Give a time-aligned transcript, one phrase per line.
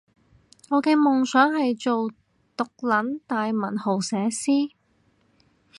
[0.71, 2.09] 我嘅夢想係做
[2.57, 4.71] 毒撚大文豪寫詩